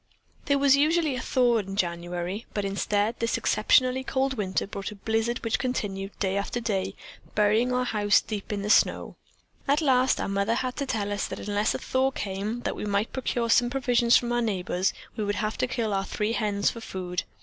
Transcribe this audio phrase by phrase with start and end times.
[0.45, 4.95] "There was usually a thaw in January, but instead, this exceptionally cold winter brought a
[4.95, 6.95] blizzard which continued day after day,
[7.35, 9.15] burying our house deep in snow.
[9.67, 13.13] At last Mother had to tell us that unless a thaw came that we might
[13.13, 16.81] procure some provisions from our neighbors, we would have to kill our three hens for
[16.81, 17.21] food.